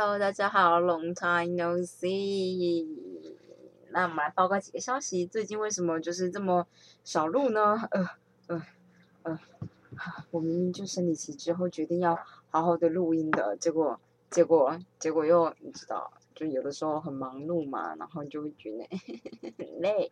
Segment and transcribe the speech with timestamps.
[0.00, 2.86] Hello，大家好，Long time no see。
[3.90, 6.68] 那我们来报告几个消息，最近为什么就是这么
[7.02, 7.76] 少录呢？
[7.90, 8.08] 呃
[8.46, 8.62] 呃
[9.24, 9.40] 呃，
[10.30, 12.16] 我明明就生理期之后决定要
[12.48, 13.98] 好好的录音的，结果
[14.30, 18.84] 结果结果又你知道，就有的时候很忙碌嘛，然后就会觉得
[19.58, 20.08] 很累。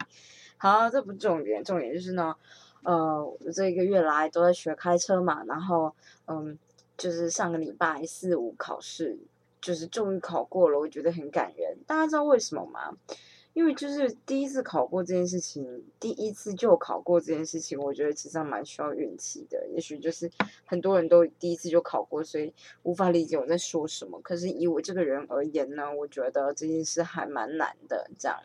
[0.57, 2.35] 好，这不重点，重点就是呢，
[2.83, 6.59] 呃，我这一个月来都在学开车嘛，然后嗯，
[6.97, 9.21] 就是上个礼拜四五考试。
[9.67, 11.77] 就是终于考过了，我觉得很感人。
[11.89, 12.97] 大家知道为什么吗？
[13.53, 19.67] 因为就是第一次考过这件事情，第一次就考过这件事情，我觉得其实蛮需要运气的。
[19.75, 20.31] 也许就是
[20.65, 24.21] 很多人都第一次就考过，所以无法理解我在说什么。
[24.21, 28.41] 可是以我这个人而言呢，我觉得这件事还蛮难的，这样。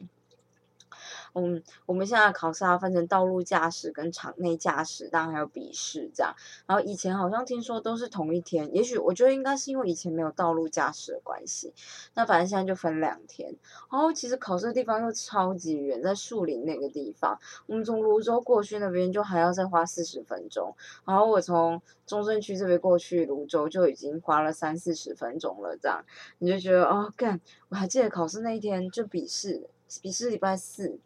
[1.34, 6.35] 嗯，我们现在考试要分成道路驾驶跟场内驾驶，当然还有笔试这样。
[6.66, 11.73] 然后以前好像听说都是同一天，也许我觉得应该是因为以前没有道路驾驶的关系。
[12.13, 13.55] 那反正现在就分两天。
[13.91, 20.76] 然后其实考试的地方又超级远，在树林那个地方，我们从泸州过去那边就还要再花四十分钟。
[21.05, 26.04] 然后我从中正区这边过去泸州就已经花了三四十分钟了，这样
[26.40, 27.40] 你就觉得哦，干！
[27.70, 29.70] 我还记得考试那一天就笔试，
[30.01, 30.99] 笔试礼拜四。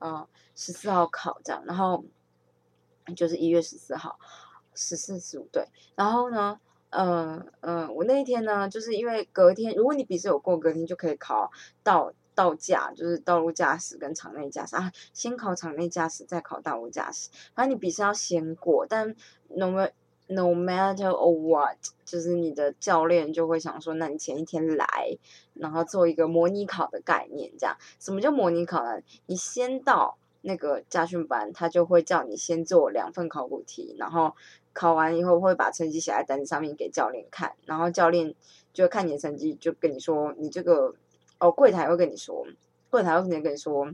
[0.00, 2.04] 嗯，十四号考这样，然后
[3.14, 4.18] 就是一月十四号，
[4.74, 11.50] 十四十五对，然后呢，嗯嗯，我那一天呢，就是因为隔天，如果你笔试有过，隔天就可以考
[11.82, 19.14] 道道驾，就是道路驾驶跟场内驾驶啊，先考场内驾驶，再考道路驾驶，反正你笔试要先过，但
[19.48, 19.90] 能不能
[20.30, 25.18] no matter what，就是你的教练就会想说，那你前一天来。
[25.54, 29.02] 然后做一个模拟考的概念，这样什么叫模拟考呢？
[29.26, 34.34] 你先到那个家训班，他就会叫你先做两份考古题，然后
[34.72, 38.34] 考完以后会把成绩写在单子上面给教练看，然后教练
[38.72, 40.94] 就看你的成绩，就跟你说你这个
[41.38, 42.46] 哦，柜台会跟你说，
[42.88, 43.92] 柜台会直接跟你说，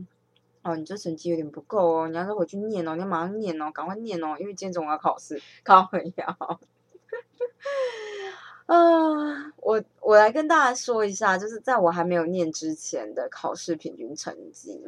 [0.67, 6.59] 哦，你这成绩有点不够哦，你要是回去念哦，你要马上念哦，赶快念哦，因为今天中午要考试，考很要。
[8.65, 14.81] 啊， 我我来跟大家说一下，就是在我还没有念之前的考试平均成绩，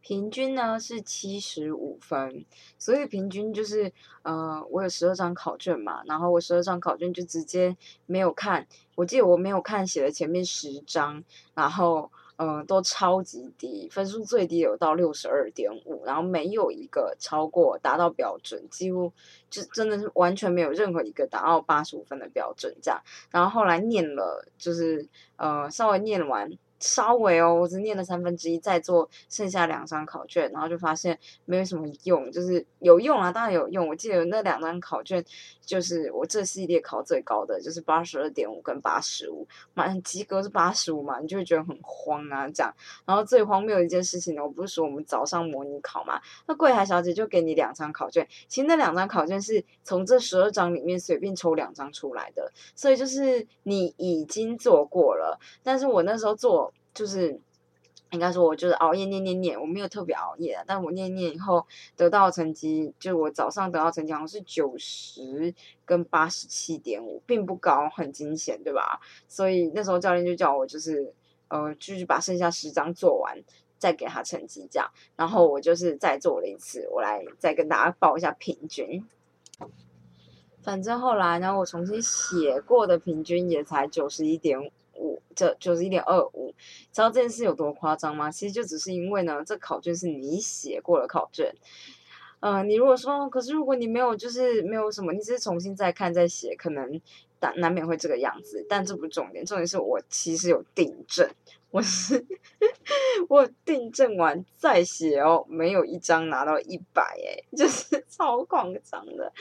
[0.00, 2.46] 平均呢是七十五分，
[2.78, 3.92] 所以平均就是
[4.22, 7.76] 呃，我有十二张考卷嘛，然后我十二张考卷就直接
[8.06, 11.22] 没有看，我记得我没有看写了前面十张，
[11.54, 12.10] 然后。
[12.38, 19.12] 嗯，都超级低，分数最低有到六十二点五，然后没有一个超过达到标准，几乎
[19.50, 23.00] 就真的是完全没有任何一个达到八十五分的标准这样。
[23.30, 26.50] 然后后来念了，就是呃稍微念完。
[26.80, 33.88] 稍微哦，我只念了三分之一，再做剩下两张考卷，然后就发现没有什么用，就是有用啊，当然有用。
[33.88, 35.24] 我记得那两张考卷
[35.64, 42.72] 就是我这系列考最高的，就是八十二点五跟八十五，满及格是八十五嘛，你就会觉得很慌啊这样。
[43.04, 56.67] 然后最荒谬一件事情呢，我不是说我们早上模拟考嘛，那柜台小姐就给你两张考卷，其实那两张考卷是从这十二张里面随便抽两张出来的，所以就是你已经做过了，但是我那时候做。
[56.98, 57.40] 就是
[58.10, 61.64] 应该说，我就是熬夜念念念，我没有特别熬夜，但我念念以后
[61.96, 65.54] 得到成绩，就我早上得到成绩好像是九十
[65.84, 69.00] 跟八十七点五，并不高，很惊险，对吧？
[69.28, 71.14] 所以那时候教练就叫我就是
[71.46, 73.40] 呃，就是把剩下十张做完，
[73.78, 74.90] 再给他成绩这样。
[75.14, 79.06] 然后我就是再做了一次，我来再跟大家报一下平均。
[80.62, 84.58] 反正后来呢，我重新写过的平均也才九十一点。
[84.60, 84.72] 五
[85.38, 86.52] 这九十一点二五，
[86.92, 88.28] 知道这件事有多夸张吗？
[88.28, 91.54] 其实就只是因为呢，这考卷是你写过的考卷。
[92.40, 97.00] 嗯，你如果说，可是如果你没有，就是没有什么，你只是重新再看再写，可能
[97.38, 98.66] 难难免会这个样子。
[98.68, 101.28] 但这不是重点，重点是我其实有订正，
[101.70, 102.24] 我是
[103.28, 109.32] 我订正完再写哦，没有一张拿到一百哎，就是 超夸张的。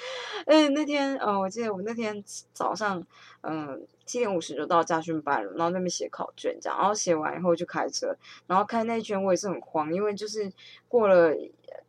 [0.46, 3.06] 哎，那天呃，我记得我那天早上
[3.42, 3.86] 嗯。
[4.08, 8.16] 七点五十就到家训班了，然后那边写考卷这样，然后写完以后就开车，
[8.48, 10.50] 然后开那一圈我也是很慌，因为就是
[10.88, 11.36] 过了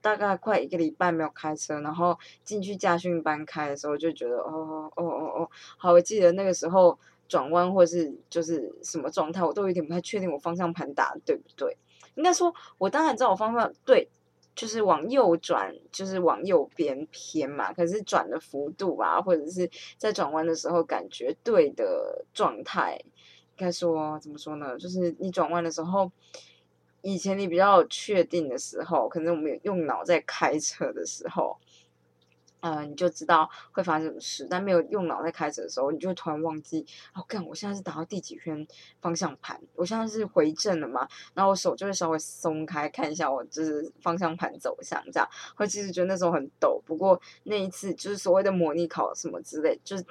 [0.00, 6.98] 大概快一个礼拜没有开车，然后进去家训班开的时候就觉得哦哦哦哦哦，好，我记得那个时候
[7.28, 11.76] 转弯或是就是什么状态，我都有点不太确定我方向盘打对不对，
[12.14, 14.08] 应该说我当然知道我方向对。
[14.54, 17.72] 就是往右转，就是往右边偏嘛。
[17.72, 24.76] 可是转的幅度啊，或者是在转弯的时候感觉对的状态，应该说怎么说呢？
[24.76, 26.10] 就是你转弯的时候，
[27.02, 31.56] 以前你比较确定的时候，可能我们用脑在开车的时候，
[32.60, 36.84] 嗯，你就知道会发生什么事，但没有用脑在开车的时候，你就会突然忘记。
[37.14, 38.66] 哦，干，我现在是打到第几圈
[39.00, 39.60] 方向盘？
[39.74, 41.06] 我现在是回正了嘛？
[41.34, 45.28] 然后我手就会稍微松开，看一下我就是方向盘走向这样。
[45.56, 50.04] 我其实觉得那时候很抖，不过那一次就是所谓的模拟考什么之类，就是。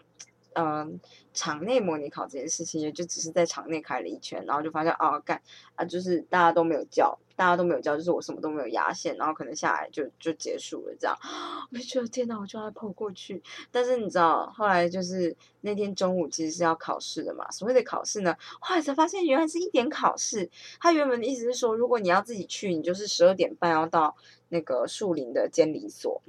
[0.59, 0.99] 嗯，
[1.35, 5.39] 场内模拟考这件事情，也就只是在场内开了一圈，然后就发现啊，干
[5.75, 11.15] 啊，就是大家都没有叫，大家都没有交，就是我什么都没有压线，然后可能下来就就结束了这样。
[11.71, 13.41] 我就觉得天哪，我就要跑过去。
[13.71, 20.49] 但是你知道，后来就是那天中午其实是要考试的嘛，所谓的考试呢，后来才发现原来是一点考试。
[20.81, 24.17] 他原本的意思是说，如果你要自己去，你就是十二点半要到
[24.49, 26.21] 那个树林的监理所。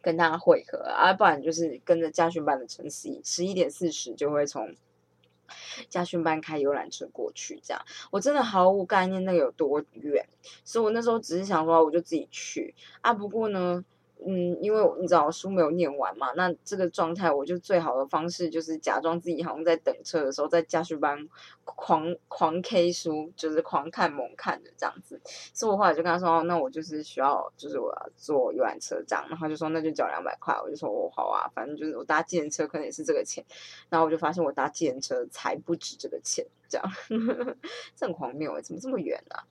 [0.00, 4.76] 跟他会合啊，不然就是跟着家训班的晨曦，十一点四十就会从
[5.88, 7.60] 家训班开游览车过去。
[7.62, 10.28] 这样，我真的毫无概念那个有多远，
[10.64, 13.12] 所以我那时候只是想说，我就自己去啊。
[13.12, 13.84] 不过呢。
[14.26, 21.28] 嗯，因为你知道书没有念完嘛，那这个状态，我就最好的方式就是假装自己好像在等车的时候，在家训班
[21.64, 25.20] 狂狂 K 书，就是狂看猛看的这样子。
[25.52, 33.44] 所以我后来就跟他说，那我就是需要，就是我要坐游览车这样，然后他就说那就交两百块，我就说哦好啊，反正就是我搭计程车可能也是这个钱，
[33.90, 36.92] 然后我就发现我搭计程车才不止这个钱，这样，
[37.94, 39.44] 这很荒谬怎么这么远啊？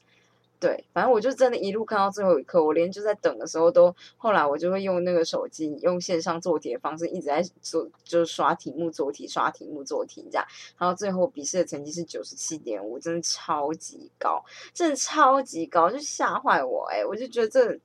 [0.63, 10.45] 对，反正我就真的一路看到最后一刻，我连就在等的时候都，后来我就会用那个手机，用线上做题的方式一直在做，就是刷题目做题，刷题目做题这样，
[10.77, 14.41] 然后最后笔试的成绩是九十七点五，真的超级高，
[14.73, 17.77] 真的超级高，就吓坏我哎，我就觉得这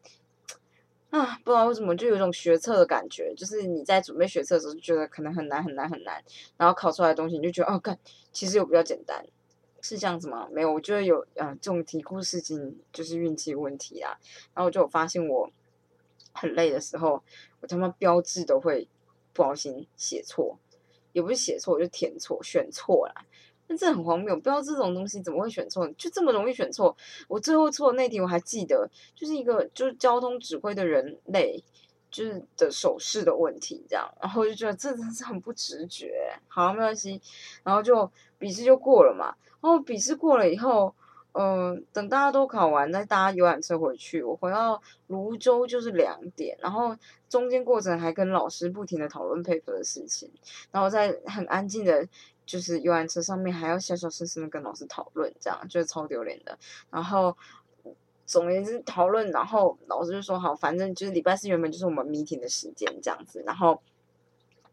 [1.11, 6.23] 啊，不知道为什么就有一种学测的感觉，就是你在准备学测的时候就觉得可能很难很难很难，
[6.57, 7.99] 然后考出来的东西你就觉得哦，看
[8.31, 9.27] 其实又比较简单。
[9.81, 10.49] 是这样子吗？
[10.51, 14.19] 没有，我觉得有，呃，这种题库事情就是运气问题啊。
[14.55, 15.51] 然后我就发现我
[16.33, 17.23] 很累的时候，
[17.61, 18.89] 我他妈标志都会
[19.33, 20.59] 不小心写错，
[21.13, 23.15] 也不是写错，我就填错、选错了。
[23.69, 26.97] 那这很荒谬，不知道这种东西怎么会选错，就这么容易选错。
[27.29, 31.63] 我最后错的那题我还记得，就是一个就是交通指挥的人类。
[32.11, 36.33] 就是的手势的问题，这样，然后就觉得这真是很不直觉。
[36.49, 37.21] 好，没关系，
[37.63, 39.35] 然后就笔试就过了嘛。
[39.61, 40.95] 然后笔试过了以后，
[41.33, 44.23] 嗯，等大家都考完，再搭游览车回去。
[44.23, 46.97] 我回到泸州就是两点，然后
[47.29, 50.31] 中间过程还跟老师不停的讨论 paper 的事情，
[50.71, 52.09] 然后在很安静的，
[52.47, 56.59] 就是游览车上面还要小小声声的跟老师讨论，这样就是超丢脸的。
[56.91, 57.37] 然后。
[58.29, 63.43] 总而言之，讨论，然后老师就说好，反正就是礼拜四原本就是我们 meeting 的时间这样子。
[63.47, 63.81] 然后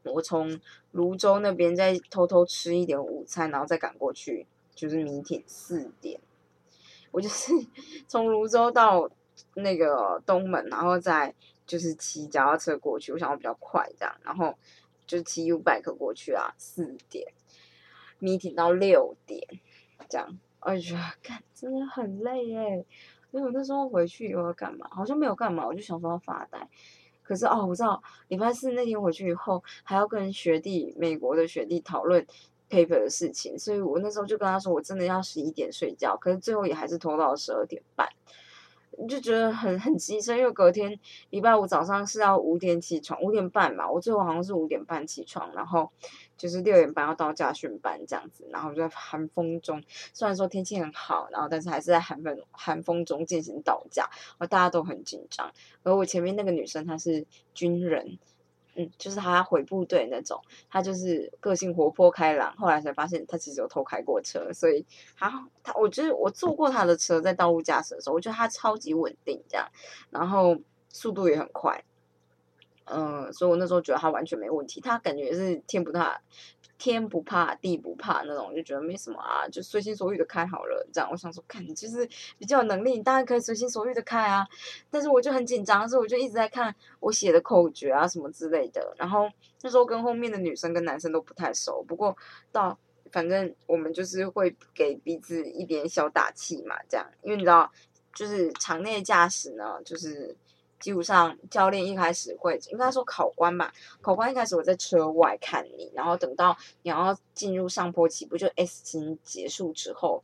[0.03, 0.59] 我从
[0.91, 6.19] 泸州那边再偷偷吃一点午餐，然后再赶过去，就是 meeting 四点。
[7.11, 7.53] 我就是
[8.09, 9.09] 从泸州到
[9.53, 11.33] 那个东门，然后再
[11.65, 14.13] 就是骑脚踏车过去，我想要比较快这样。
[14.21, 14.53] 然后
[15.07, 17.25] 就骑 U bike 过去啊，四点
[18.19, 19.41] meeting 到六点
[20.09, 20.37] 这样。
[20.59, 22.85] 我觉得，看真的很累耶。
[23.35, 24.87] 因为我那时候回去又要干嘛？
[24.89, 26.67] 好像没有干嘛，我就想说要发呆。
[27.21, 32.25] 可是哦，我知道礼拜四那天回去以后，还要跟学弟美国的学弟讨论
[32.69, 36.15] paper 的事情，所以我那时候就跟他说，我真的要十一点睡觉。
[36.15, 38.07] 可是最后也还是拖到了十二点半。
[39.09, 40.97] 就觉得很很急车，因为隔天
[41.29, 45.91] 礼拜五早上是要五点起床，五点半吧，我最后好像是五点半起床，然后
[46.37, 55.51] 就是六点半要到驾训班这样子，然后就在寒风中，虽然说天气很好，然后但是还是在寒风寒风中进行倒驾，而大家都很紧张，
[55.83, 58.17] 而我前面那个女生她是军人。
[58.77, 60.37] 嗯，就是他回部队那种，
[60.69, 62.53] 他就是个性活泼开朗。
[62.57, 64.85] 后来才发现他其实有偷开过车，所以
[65.17, 69.65] 他他，我觉得我坐过他的车，在道路驾驶的时候，我觉得他超级稳定，这样，
[70.09, 70.57] 然后
[70.89, 71.81] 速度也很快。
[72.85, 76.21] 嗯，所以我那时候觉得他完全没问题，他感觉是天不怕
[76.77, 80.85] 天不怕地不怕那种，就觉得没什么啊，就随心所欲的开好了。
[80.93, 84.45] 这样，我想说，看你就是比较有能力，你当然可以随心所欲的开啊。
[84.91, 88.93] 但是我就很紧张，所以我就一直在看我写的口诀啊什么之类的。
[88.97, 89.29] 然后
[89.61, 92.15] 那时候跟后面的女生跟男生都不太熟，不过
[92.51, 92.77] 到
[93.11, 97.71] 反正我们就是会给彼此一点小打气嘛，这样，因为你知道，
[98.13, 100.35] 就是场内驾驶呢，就是。
[100.79, 110.23] 基本上，教练一开始会应该说考官吧，考官一开始我在车外看你，然后等到你要进入上坡起步，就 S 型结束之后，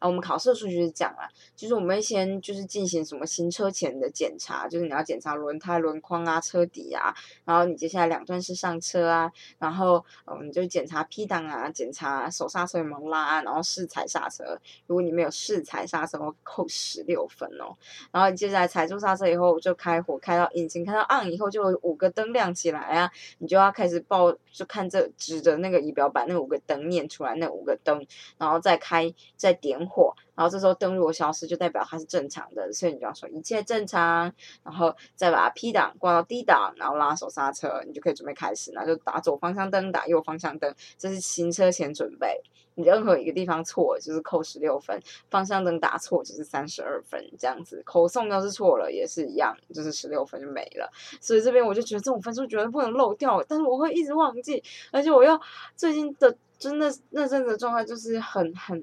[0.00, 7.14] 啊，我们考试的数学是讲啊，就是我们先就是进行什么行车前的检查，就是你要检查轮胎、轮框啊、车底啊，
[7.44, 17.76] 然后你接下来两段式上车啊，然后嗯，就检查 P 档啊，检查手刹车有没有拉，然后试踩刹车，如果你没有试踩刹车，会扣十六分哦。
[18.10, 28.06] 然后你接下来踩住刹车以后，就开火，开到引擎开到 on 以后，就有五个灯亮起来啊，你就要开始报，就看这指着那个仪表板那五个灯念出来那五个灯，
[28.38, 34.32] 然后再开再点火火，然后这时候灯如果消失，就代表它是正常的，所以你就要说一切正常，
[34.64, 42.40] 然后再把 P 档挂到 D 档，然后拉手刹车，你就可以准备开始，那就打左方向灯，打右方向灯，这是行车前准备。
[42.76, 50.90] 你任何一个地方错就是扣十六分，方向灯打错就是三十二分，这样子口送要是错了也是一样，就是十六分就没了。
[51.20, 55.38] 所以这边我就觉得这种分数绝对不能漏掉，但是我会一直忘记，而且我要
[55.76, 58.82] 最近的真的那阵子状态就是很很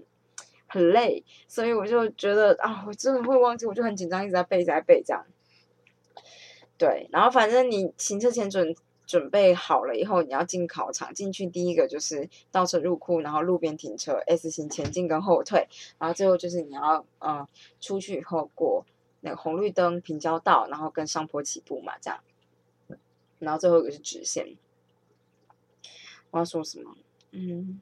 [0.77, 5.25] 很累，所以我就觉得啊，我真的会忘记，我就很紧张，一直在背，在背这样。
[6.77, 8.75] 对，然后反正你行车前准。
[9.07, 11.13] 准备好了以后，你要进考场。
[11.13, 17.47] 进去第一个就是倒车入库，然后路边停车，S 型前进跟后退，然后最后就是你要嗯
[17.79, 18.85] 出去以后过
[19.21, 22.19] 那个红绿灯平交道，然后跟上坡起步嘛，这样。
[23.39, 24.57] 然后最后一个是直线。
[26.31, 26.97] 我要说什么？
[27.31, 27.79] 嗯。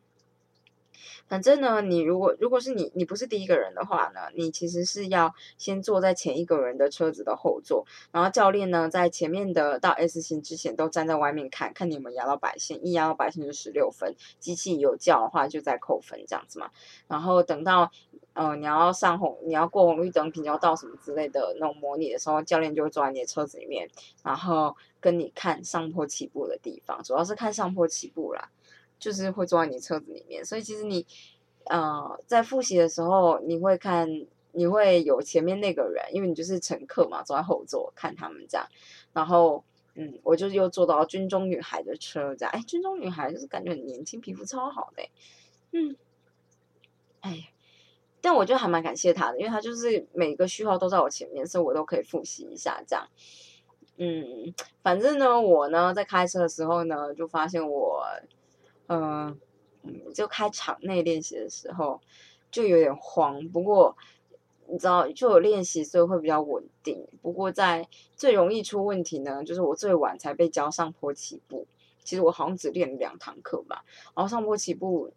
[1.27, 16.70] 反正呢，你如果如果是你，你不是第一个人的话呢，你其实是要先坐在前一个人的车子的后座，然后教练呢在前面的到 S 型之前都站在外面看看你们压到白线，一压到白线就十六分，机器有叫的话就再扣分这样子嘛。
[17.08, 17.91] 然后等到
[18.34, 23.89] 呃你要上红，你要过红绿灯、平交道什么之类的那种模拟的时候，教练就会坐在你的车子里面，
[24.24, 28.50] 然后跟你看上坡起步的地方，主要是看上坡起步啦。
[29.05, 31.05] 就是会坐在你车子里面，所以其实你，
[31.65, 34.09] 呃，在复习的时候，你会看，
[34.51, 38.65] 你会有前面那个人，因为你就是乘客嘛，坐在后座看他们这样。
[39.13, 45.07] 然后，嗯，我就又坐到军中女孩的车这样，哎，军中女孩就是感觉很年轻，皮肤超好的，
[45.71, 45.95] 嗯，
[47.21, 47.53] 哎，
[48.21, 53.07] 但我就还蛮感谢他的，因为他就是每个序号都在我前面，所以我都可以复习一下这样。
[53.97, 58.03] 嗯，反正呢，我呢在开车的时候呢，就发现我。
[58.88, 59.39] 嗯，
[60.13, 62.00] 就开场内练习的时候
[62.51, 63.98] 就有点慌，不过
[64.68, 67.08] 你知道就有练习，所以会比较稳定。
[67.22, 71.68] 不过在最容易出问题呢，就是我最晚才被教上坡起步。
[72.04, 73.84] 其实我好像只练了两堂课吧。
[74.15, 75.12] 然后上坡起步，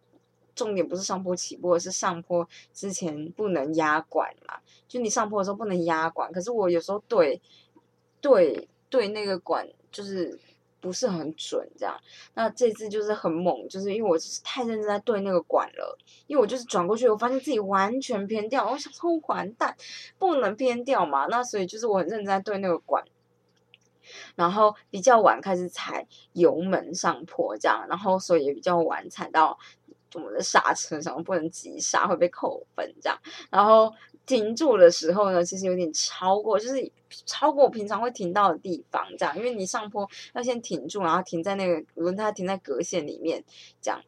[0.54, 4.60] 重点不是上坡起步，而是上坡之前不能压管嘛。
[4.88, 7.40] 就你上坡的时候不能压管，可是我有时候对
[8.20, 10.38] 对对那个管就是。
[10.80, 11.98] 不是很准，这样。
[12.34, 19.76] 那这次就是很猛，就是因为我是太认真在对那个管了，因为我就是转过去，我发现自己完全偏掉，我想说完蛋，
[20.18, 21.26] 不能偏掉嘛。
[21.26, 23.04] 那所以就是我很认真在对那个管，
[24.36, 29.58] 然后比较晚开始踩油门上坡，这样，然后所以也比较晚踩到
[30.14, 33.18] 我们的刹车上，不能急刹会被扣分，这样，
[33.50, 33.92] 然后。
[34.28, 36.92] 停住的时候呢，其实有点超过，就是
[37.24, 43.42] 超过我平常会停到的地方，这样，因为你上坡要先停住，然后停在那个轮胎停在格线里面，
[43.80, 43.98] 这样，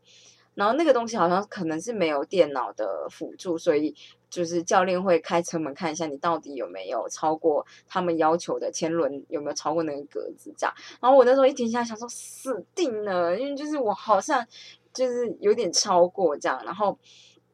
[0.55, 3.95] 然后那个东西好像可能是没有电脑的辅助，所以
[4.29, 14.47] 就是教练会开车门看一下你到底有没有超过他们要求的前轮有没有超过那个格子，这样，然后我那时候一停下想说死定了，因为就是我好像
[14.93, 16.99] 就是有点超过这样，然后。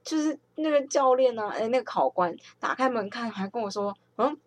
[0.07, 4.39] 就是那个教练呢，哎，那个考官打开门看，还跟我说，嗯，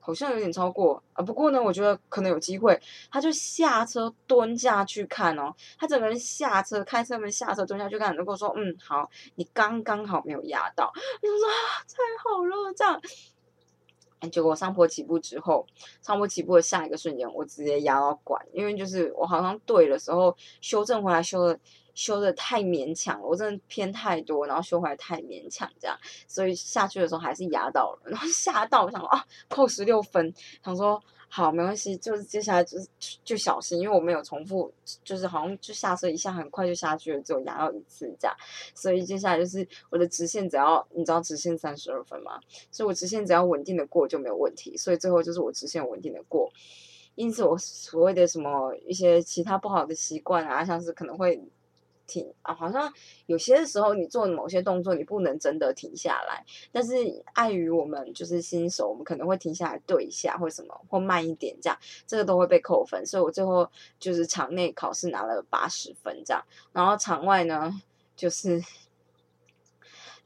[0.00, 1.22] 好像有点超过啊。
[1.22, 2.78] 不过呢，我觉得可能有机会，
[3.08, 5.54] 他就下车蹲下去看哦。
[5.78, 13.00] 他整个人下车，开车门下车蹲下去看，如果说，嗯，好，你刚刚好没有压到，我说啊，太好了，这样。
[14.32, 15.64] 结果上坡起步之后，
[16.02, 21.60] 上坡起步的下一个瞬间，我直接压到管，因为就是我好像对的时候修正回来修的
[21.94, 25.96] 修的太勉强了，我真的偏太多，然后修回来太勉强，这样，
[26.28, 30.32] 所以下去的时候还是压到了，然后吓到，我想啊，扣十六分，
[30.64, 31.02] 想说。
[31.26, 32.86] 好，没关系，就是接下来就是
[33.24, 34.72] 就小心，因为我没有重复，
[35.02, 38.36] 就是好像就下车一下很快就下去了，只有压到一次这样，
[38.72, 42.38] 所以接下来就是我的直线只要你知道直线三十二分吗？
[42.70, 46.48] 所以我直线只要稳定的过就没有问题，所以最后就是我直线稳定的过，
[47.16, 51.42] 因此我所谓的什么一些其他不好的习惯啊，像是可能会。
[52.06, 52.92] 停啊，好像
[53.26, 56.44] 有些时候你做某些动作，你不能真的停下来。
[56.72, 56.94] 但是
[57.34, 63.04] 碍于我们就是新手，我们可能会停下来对一下，或什么，或慢一点这样，这个都会被扣分。
[63.06, 67.72] 所以我最后就是场内考试拿了八十分这样，然后场外呢
[68.16, 68.62] 就是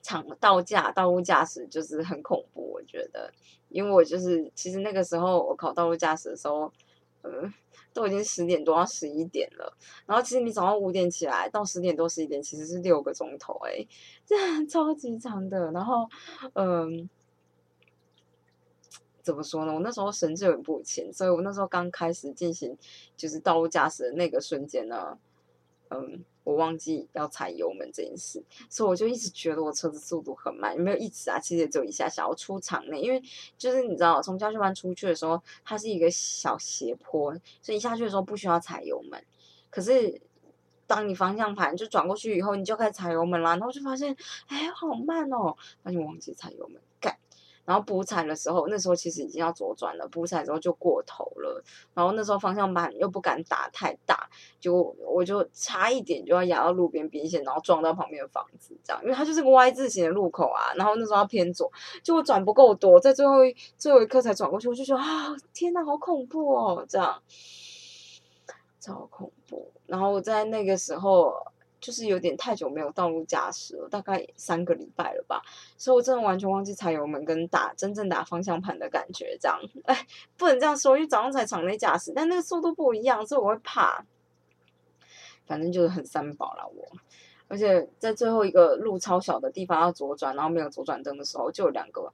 [0.02, 3.32] 场道驾道路驾驶就是很恐怖，我觉得，
[3.68, 6.72] 因为我就是其实那个时候我考道路驾驶的时候，
[7.22, 7.52] 嗯，
[7.92, 13.86] 都已经十点多到十一点了，然后其实你早上五点起来到十点多十一点其实是六个钟头，哎，
[14.24, 16.08] 这超级长的，然后
[16.54, 17.08] 嗯。
[19.20, 19.74] 怎么说呢？
[19.74, 22.74] 我那时候神志很不清，所以我那时候刚开始进行
[23.14, 25.18] 就是道路驾驶的那个瞬间呢，
[25.90, 31.38] 嗯，我忘记要踩油门这件事，所以我就一直觉得我车子速度很慢，没有一直啊？
[31.38, 33.22] 其实也只有一下想要出场内，因为
[33.58, 39.22] 就是你知道，从教训班出去的时候，它是一个小斜坡，所以一下去的时候不需要踩油门。
[39.68, 40.18] 可是
[40.86, 46.80] 当你方向盘就转过去以后，你就开始踩油门啦，然后就发现，哎，好慢哦，发现忘记踩油门，
[47.68, 51.62] 然后补踩的时候，那时候其实已经要左转了，补踩之后就过头了。
[51.92, 54.26] 然后那时候方向盘又不敢打太大，
[54.58, 60.72] 就我就差一点就要压到路边边线，然后撞到旁边的房子，这样，因为它就是个 Y 字形的路口啊。
[60.76, 61.70] 然后那时候要偏左，
[62.02, 63.34] 就我转不够多，在最后
[63.76, 67.22] 最后一刻才转过去，我就觉得啊，天哪，好恐怖哦，这样，
[68.80, 69.70] 超恐怖。
[69.84, 71.34] 然后在那个时候。
[71.80, 75.42] 就是有点太久没有道路驾驶了，大概三个礼拜了吧，
[75.76, 79.36] 所以我真的完全忘记踩油门跟打真正打方向盘的感觉。
[79.40, 80.06] 这样， 哎，
[80.36, 84.04] 不能这样说，因为早上才场内驾驶，但那个速度不一样，所以我会怕。
[85.46, 86.84] 反正就是很三宝了我，
[87.48, 92.10] 而且在最后一个路超小的地方要左转，然后没有左转灯的时候，就有两个。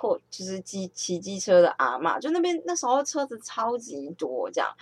[0.00, 4.74] 或就是机骑机车的阿妈，就那边那时候车子超级多这样，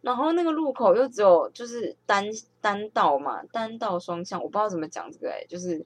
[0.00, 2.24] 然后那个路口又只有就是单
[2.62, 5.84] 单道嘛，单道双向，我不知道怎么讲这个哎，就是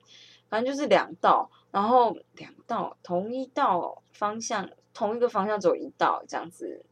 [0.48, 6.84] 反正就是两道，然后两道同一道方向，同一个方向走一道这样子。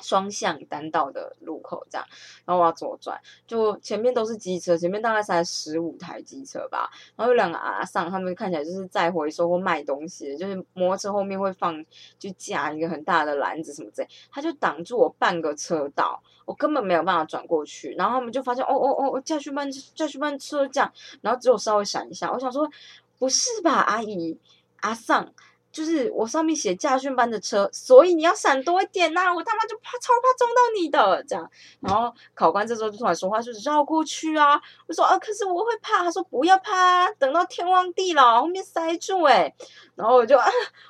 [0.00, 2.06] 双向单道的路口这样，
[2.44, 11.84] 然后我要左转，就前面都是机车，前面大概才十五台机车吧，然后有两个阿上，他们看起来就是在回收或卖东西，就是摩托车后面会放
[12.18, 22.70] 就架一个很大的篮子什么之类，他就挡住我半个车道，我根本没有办法转过去，然后他们就发现哦哦哦，驾训班驾训班车这样，然后只有稍微闪一下，我想说
[23.18, 24.38] 不是吧，阿姨
[24.80, 25.32] 阿上。
[25.76, 29.34] 就是我上面写驾训班的车，所以你要闪多一点呐！
[29.34, 31.50] 我他妈就怕超怕撞到你的这样。
[31.80, 34.58] 然后考官这时候就突然说话，就是绕过去啊。
[34.86, 36.02] 我说啊，可是我会怕。
[36.02, 39.54] 他说不要怕，等到天荒地老，后面塞住哎。
[39.96, 40.46] 然后我就啊，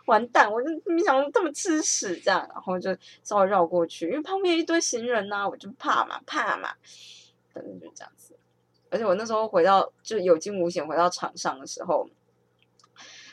[0.07, 2.49] 完蛋，我就没想到这么吃屎这样。
[2.53, 6.70] 然后就稍微绕过去，因为旁边一堆行人呐，我就怕嘛，怕嘛。
[7.53, 8.37] 反正就这样子。
[8.88, 12.09] 而且我那时候回到就有惊无险回到场上的时候。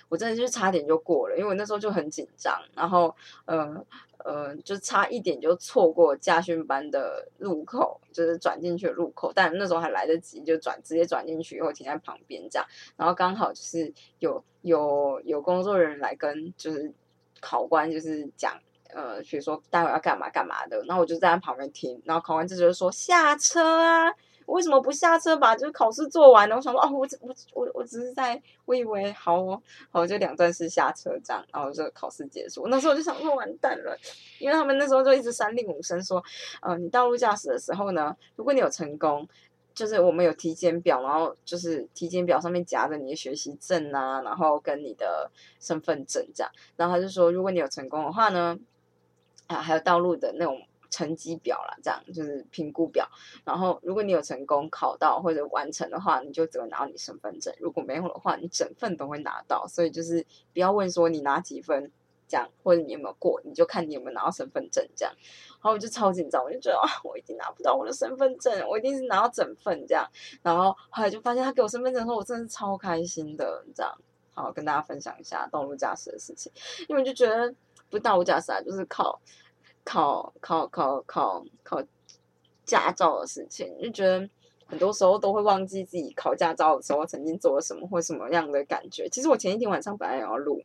[0.09, 3.85] 我真的就是差点就过了，因为我那时候就很紧张，然后呃
[4.19, 16.93] 呃，就差一点就错过驾训班的路口，就是转进去的路口，但那时候还来得及，就转直接转进去以后停在旁边这样，然后刚好就是有有有工作人员来跟就是
[17.41, 18.57] 考官就是讲，
[18.93, 24.13] 呃，比如说待会要干嘛干嘛的，然后我就在旁边听，然后考官这就说下车啊。
[24.45, 26.55] 为什么不下车把就是考试做完呢？
[26.55, 32.67] 我想说哦，我我我我只是在，我以为好哦，好就两段式下车这样，然后就考试结束。
[32.67, 33.97] 那时候我就想说完蛋了，
[34.39, 36.23] 因为他们那时候就一直三令五申说，
[36.61, 39.27] 呃，你道路驾驶的时候呢，如果你有成功，
[39.73, 48.57] 就是我们有体检表，然后就是体检表上面夹着你的学习证啊，然后跟你的身份证这样，然后他就说，如果你有成功的话呢，
[49.47, 50.61] 啊，还有道路的那种。
[50.93, 53.09] 成绩表啦，这样就是评估表。
[53.43, 59.65] 然后，如果你有成功考到或者完成的话，你就只会拿到你身份证；如果没有的话，你整份都会拿到。
[59.67, 61.91] 所以就是不要问说你拿几分，
[62.27, 65.11] 这样或者你有没有过，你就看你有没有拿到身份证这样。
[65.53, 70.07] 然后我就超紧张，我就觉得啊，我一定拿不到我的身份证，我一定是拿到整份这样。
[70.43, 73.91] 然后后来就发现他给我身份证的时候，我真的是超开心的，这样。
[74.35, 76.51] 好，跟大家分享一下道路驾驶的事情，
[76.87, 77.51] 因为我就觉得
[77.89, 79.19] 不道路驾驶啊，就是靠。
[79.83, 81.81] 考考考考考
[82.65, 84.29] 驾照的事情，就觉得
[84.65, 89.09] 很多时候都会忘记自己考驾照的时候曾经做了什么或什么样的感觉。
[89.09, 90.61] 其实我前一天晚上本来也要录。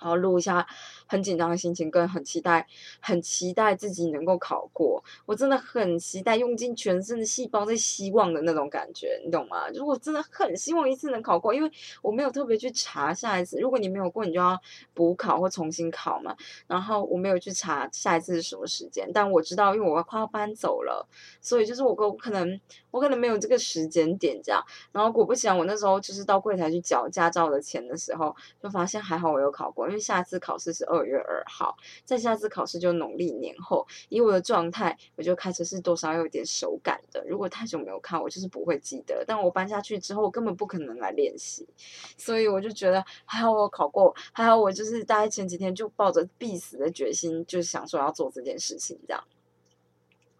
[0.00, 0.64] 然后录一下
[1.08, 2.64] 很紧张的心情，跟很期待、
[3.00, 5.02] 很期待自己能够考过。
[5.26, 9.68] 我真的很期待，用尽全身的细胞在希望的那种感觉，你懂吗？
[9.74, 11.70] 如果真的很希望一次能考过，因为
[12.02, 13.58] 我没有特别去查下一次。
[13.58, 14.60] 如果你没有过，你就要
[14.94, 16.36] 补考或重新考嘛。
[16.66, 21.08] 然后我没有去查下一次是什么时间，但我知道，因为我快要搬走了，
[21.40, 24.62] 所以就是我我可能我可能没有这个时间点这样。
[24.92, 29.88] 然后果不其然，我那时候就是到柜台去缴驾照的钱的时候，就发现还好我有考过。
[29.88, 33.86] 因为下一次考试是二二月二号，再下次考试就农历年后。
[34.08, 37.24] 以我的状态，我就开车是多少有点手感的。
[37.26, 39.24] 如果太久没有看，我就是不会记得。
[39.26, 41.66] 但我搬下去之后，根本不可能来练习，
[42.16, 49.24] 所以我就觉得还好我考过，还好我就是大概前几天就抱着必死的决心，就想说要做这件事情，这样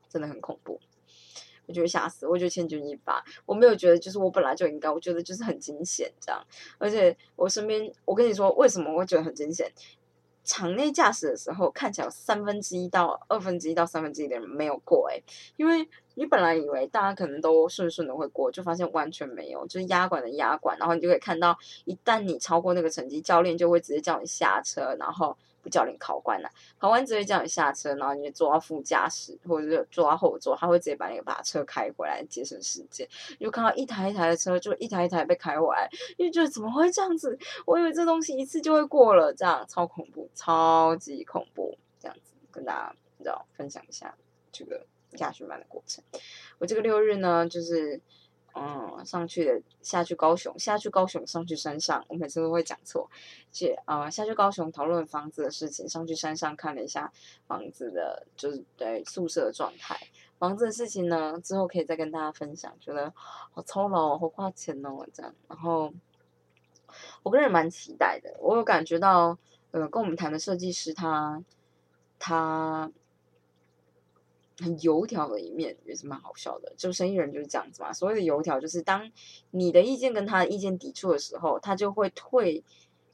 [0.09, 0.81] 真的很恐怖。
[1.67, 6.43] 我觉得吓死，我觉得千钧一发，我没有觉得就是我本来就应该，我觉得就是很惊险这样。
[6.79, 9.71] 而且我身边，我跟你说为什么我会觉得很惊险？
[10.49, 15.23] 场内驾驶的时候，看起来有三分之一到二分之一到三分之一的人没有过诶，
[15.57, 25.37] 因为你本来以为大家可能都顺顺的会过，就发现完全没有，就是压管的压管，然后你就可以看到，一旦你超过那个成绩，教练就会直接叫你下车，然后。
[25.69, 33.07] 教练考官呐，考官直接叫你下车，然后你就坐到副驾驶或者是坐到后座，他会直接把那个把车开回来，节省时间。
[33.39, 37.39] 就看到一台一台的车，就一台一台被开回来，因为觉得怎么会这样子？
[37.67, 44.15] 我以为这东西一次就会过了，这样超恐怖，超级恐怖，这样子跟大家你知道分享一下
[44.53, 46.03] 这个驾训班的过程。
[46.59, 48.01] 我这个六日呢，就是。
[48.61, 53.09] 嗯，上去的下去高雄，下去高雄上去山上，我每次都会讲错。
[53.53, 57.13] 去啊，下去高雄讨论房子的事情，上去山上看了一下
[57.47, 59.97] 房子的，就是对宿舍的状态。
[60.39, 62.75] 房子的事情呢，之后可以再跟大家分享。
[62.81, 65.35] 觉得好操劳，好花钱哦，这样。
[65.49, 65.93] 然后
[67.23, 69.39] 我个人蛮期待的，我有感觉到，
[69.71, 71.43] 呃，跟我们谈的设计师他
[72.19, 72.91] 他。
[74.59, 77.93] 很油条的一面也是蛮好笑的，就生意人就是这样子嘛。
[77.93, 79.11] 所谓的油条，就是当
[79.51, 82.65] 你的意见跟他的意见抵触的时候，他就会退。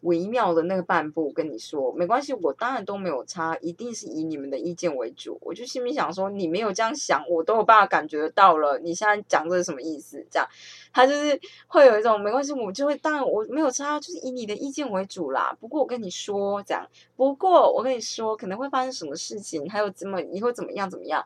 [0.05, 5.39] 微妙的那个半步跟你说没关系，我当然都没有差，一定是以你们的意见为主。
[5.41, 8.79] 我就心里想说，你没有这样想，我都有办法感觉得到了。
[8.81, 10.23] 你现在讲这是什么意思？
[10.31, 10.47] 这样，
[10.93, 15.57] 他就是会有一种没关系，我就会当然我没有差，就是以你的意见为主啦。
[15.59, 16.87] 不过我跟你说这样，
[17.17, 21.25] 不过我跟你说可能会发生什么事情，还有怎么以后怎么样怎么样。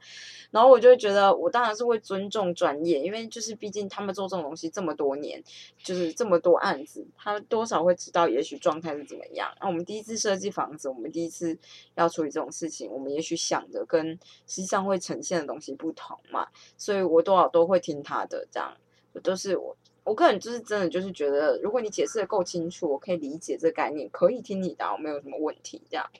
[0.52, 5.42] 然后我就会觉得，我当然是会尊重专业，因为就是毕竟他们做这种东西这么多年，
[5.82, 8.56] 就是这么多案子，他多少会知道，也许。
[8.68, 9.50] 状态是怎么样？
[9.62, 11.56] 那我们第一次设计房子，我们第一次
[11.94, 14.10] 要处理这种事情，我们也许想的跟
[14.46, 18.76] 实际上会呈现的东西不同嘛，所以我多少都会听他的，这样
[19.14, 26.10] 我都是我我个人就是真的就是觉得，如果你解释的够清楚，我可以理解这个概念，可以听你的，我没有什么问题，这样。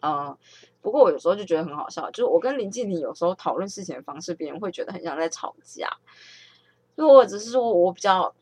[0.00, 0.34] 嗯，
[0.80, 5.90] 不过我有时候就觉得很好笑，就是我跟林静婷有时候讨论事情的方式，别人会觉得很像在吵架，
[6.94, 8.34] 如果只是说我比较。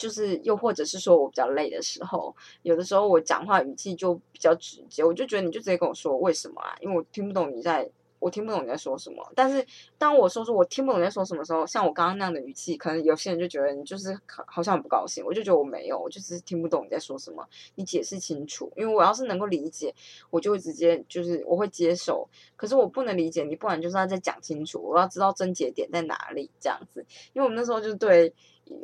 [0.00, 6.74] 就是又或者是说我比较累的时候，有的时候我讲话语气就比较直接，我就觉得你就直接跟我说为什么啊？
[6.80, 7.86] 因为我听不懂你在，
[8.20, 9.28] 我听不懂你在说什么。
[9.34, 9.66] 但是
[9.98, 15.24] 当我说出我听不懂你在说什么时候，像我刚刚那样的语气，可能有些人就觉得你就是好像很不高兴。
[15.26, 18.72] 我就觉得我没有，我就是听不懂你在说什么，你解释清楚。
[18.76, 19.92] 因为我要是能够理解，
[20.30, 22.28] 我就会直接就是我会接受。
[22.54, 27.04] 可是我不能理解你，不然就是要再讲清楚，我要知道症结点在哪里这样子。
[27.32, 28.32] 因为我们那时候就对。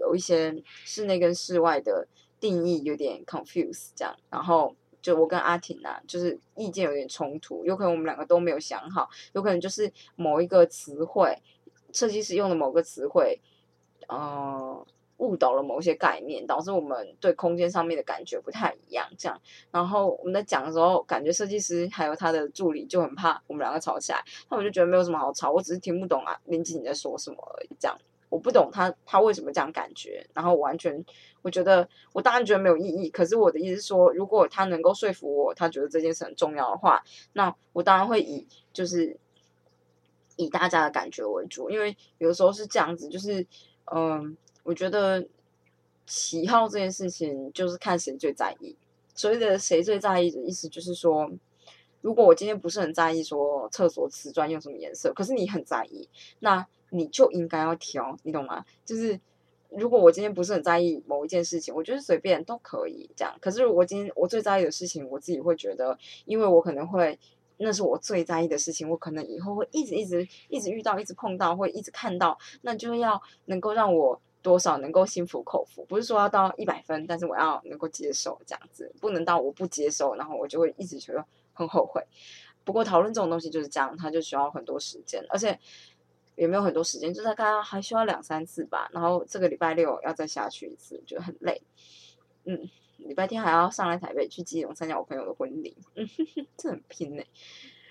[0.01, 0.53] 有一些
[0.85, 2.09] 室内跟室外的
[2.41, 4.75] 定义有点 confuse，这样，然后
[5.07, 11.41] 就我跟阿婷啊，就是意见有点冲突，有可能我们两个都没有想好，有可能就是某一个词汇，
[11.93, 13.41] 设计师用的某个词汇，
[14.09, 14.85] 呃，
[15.19, 19.41] 误导了某些概念，导致我们对空间上面的感觉不太一样，这样，
[19.71, 27.97] 然后我们在讲的时候，感觉设计师还有他的助理就很怕我们两个吵起来，那我就觉得没有什么好吵，我只是听不懂啊林静你在说什么而已，这样。
[28.29, 31.05] 我不懂他他为什么这样感觉，然后完全
[31.43, 33.09] 我觉得我当然觉得没有意义。
[33.09, 39.17] 可是我的意思是说，如果他能够说服我，他觉得这件事很重要的话，那我当然会以就是
[40.35, 43.47] 以大家的感觉为主，因为有的时候是这样子，就是
[43.95, 45.25] 嗯，我觉得
[46.07, 48.77] 喜好这件事情就是看谁最在意。
[49.15, 51.31] 所谓的谁最在意的意思就是说，
[52.01, 56.09] 如果我今天不是很在意说厕所瓷砖用什么颜色，可是你很在意，
[56.41, 56.67] 那。
[56.91, 58.65] 你就应该要挑，你懂吗？
[58.85, 59.19] 就是
[59.71, 63.37] 如果我今天不是很在意某一件事情，我觉得随便都可以这样。
[63.41, 67.19] 可是如果今天我最在意的事情，我自己会觉得，因为我可能会
[67.59, 82.03] 那是我最在意的事情，我可能以后会一直一直一直遇到，一直碰到，会一直看到，那就要能够让我多少能够心服口服，不是说要到一百分，但是我要能够接受这样子，不能到我不接受，然后我就会一直觉得很后悔。
[82.65, 85.59] 不过讨论这种东西就是这样，它就需要很多时间，而且。
[86.37, 88.89] 也没有很多时间，就大概还需要两三次吧。
[88.93, 91.61] 然后这个礼拜六要再下去一次，就很累。
[92.45, 95.77] 嗯，礼拜天还要上来台北去基隆参加我朋友的婚礼。
[95.95, 96.09] 嗯，
[96.57, 97.23] 这很拼呢。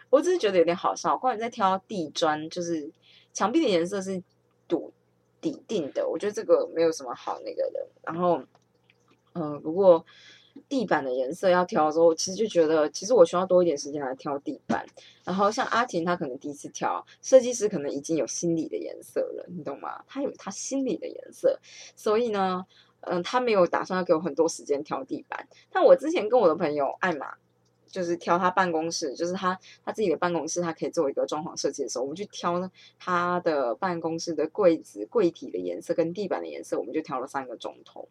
[0.09, 1.17] 我只是觉得有点好笑。
[1.17, 2.89] 刚才在挑地砖，就是
[3.33, 4.23] 墙壁的颜色是
[4.67, 4.93] 笃
[5.41, 7.87] 底定的，我觉得这个没有什么好那个的。
[8.03, 8.41] 然后，
[9.33, 10.05] 嗯，不过
[10.67, 14.85] 地板的颜色要挑的时候，我其实就觉得其实我需要多一点时间来挑地板。
[15.23, 20.03] 然后像阿婷，她可能第一次挑，设计师可能已经有心理的颜色了，你懂吗？
[20.07, 21.59] 他有他心理的颜色，
[21.95, 22.65] 所以呢，
[23.01, 25.47] 嗯，他没有打算要给我很多时间挑地板。
[25.71, 27.33] 但我之前跟我的朋友艾玛。
[27.87, 32.69] 就是挑他办公室，就是他他自己的办公室，他可以做一个装潢设计的时候，我们去挑呢
[32.99, 38.07] 他的办公室的柜子柜体的颜色跟地板的颜色，我们就挑了三个钟头。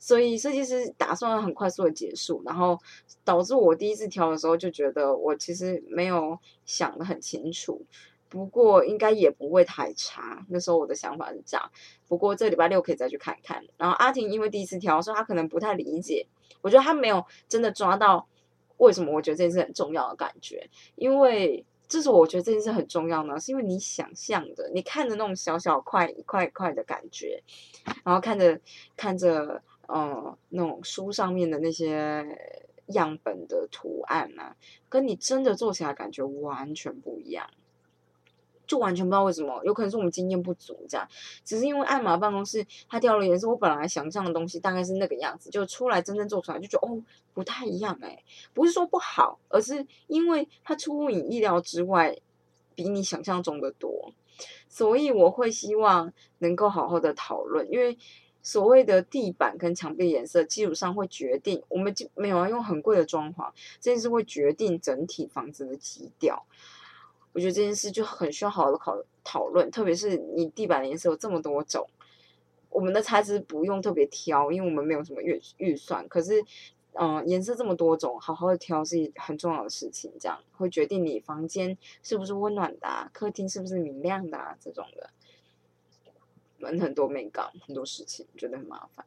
[0.00, 2.78] 所以设计师打算很快速的结束，然后
[3.24, 7.84] 导致我第一次挑的时候就觉得我其实没有想的很清楚，
[8.28, 10.44] 不过应该也不会太差。
[10.48, 11.70] 那时候我的想法是这样，
[12.06, 13.64] 不过这礼拜六可以再去看看。
[13.76, 16.26] 然后阿婷因为第一次挑，所以他可能不太理解，
[16.60, 18.26] 我觉得他没有真的抓到。
[18.78, 20.68] 为什么我觉得这件事很重要的感觉？
[20.96, 27.42] 因为这是我觉得这件事很重要呢，是因为你想象的，你看着那种小小块一块一块的感觉，
[28.04, 28.60] 然后看着
[28.96, 32.26] 看着，呃，那种书上面的那些
[32.88, 34.54] 样本的图案呢，
[34.88, 37.48] 跟你真的做起来感觉完全不一样。
[38.68, 41.08] 就完全不知道为什么，有可能是我们经验不足这样。
[41.44, 47.02] 只是因为艾玛办公室它掉了颜色，我本来想象的东西大概是那个样子，就出来真正做出来就觉得哦
[47.34, 48.22] 不太一样哎，
[48.54, 52.16] 不是说不好，而是因为它出乎你意料之外，
[52.74, 54.12] 比你想象中的多。
[54.68, 57.98] 所以我会希望能够好好的讨论，因为
[58.42, 63.50] 所谓的地板跟墙壁颜色基础上会决定，我们就没有要用很贵的装潢，
[63.80, 66.44] 这件事会决定整体房子的基调。
[67.38, 71.88] 我觉得这件事就很需要好好的考讨论，特别是你地板的颜色有这么多种，
[72.68, 76.08] 我们的材质不用特别挑，因为我们没有什么预预算。
[76.08, 76.44] 可是，
[76.94, 85.10] 嗯，颜色这么多种，好好的挑是很重要的事情，这样会决定你房间是不是温暖的，客厅是不是明亮的这种的。
[86.56, 89.06] 门很多没搞，很多事情觉得很麻烦，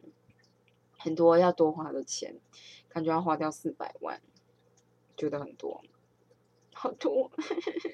[0.98, 2.34] 很多要多花的钱，
[2.88, 4.22] 感觉要花掉四百万，
[5.17, 5.84] 觉得很多。
[6.73, 7.31] 好多，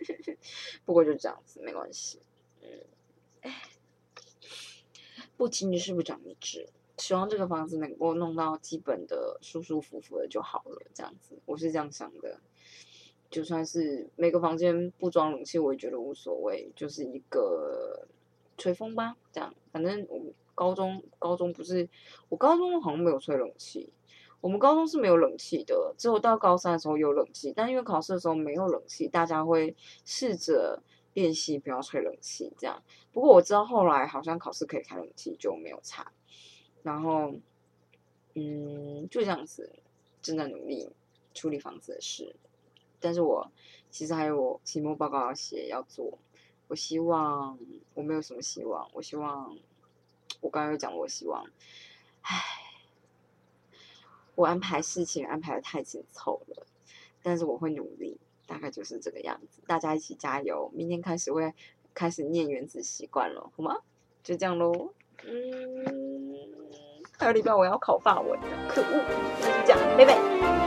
[0.85, 2.19] 不过就这样子，没关系。
[2.61, 2.69] 嗯，
[3.41, 3.61] 哎，
[5.35, 10.81] 不轻之事不长一智，希望这个房子能够弄到基本的舒舒服服的就好了。
[10.93, 12.39] 这样子，我是这样想的。
[13.29, 18.07] 就算是每个房间不装冷气，我也觉得无所谓，就是一个
[18.57, 19.17] 吹风吧。
[19.33, 20.21] 这样，反正我
[20.55, 21.89] 高中高中不是，
[22.29, 23.91] 我高中好像没有吹冷气。
[24.39, 30.81] 我们高中是没有冷气的，只有到高三的时候有冷气，但因为考试的时候没有冷气，大家会试着
[31.13, 32.81] 练习不要吹冷气这样。
[33.11, 36.11] 不过我知道后来好像考试可以开冷气，就没有差。
[36.83, 37.33] 然后，
[38.35, 39.73] 嗯，就这样子，
[40.21, 40.87] 正在努力
[41.33, 42.35] 处理房子的事。
[42.99, 43.51] 但是我
[43.89, 46.19] 其实还有期末报告要写要做。
[46.67, 47.57] 我希望
[47.95, 49.57] 我没有什么希望，我希望
[50.41, 51.43] 我刚刚有讲，我希望，
[52.21, 52.66] 唉。
[54.37, 56.67] 我安排事情安排的太紧凑了，
[57.23, 59.63] 但是我会努力，大概就是这个样子。
[59.65, 61.51] 大家一起加油，明天开始会
[61.95, 63.79] 开始念原子习惯了，好吗？
[64.21, 64.93] 就这样喽。
[65.23, 66.37] 嗯，
[67.17, 69.03] 还有礼拜我要考法文，可恶！
[69.41, 70.66] 就是这样，拜拜。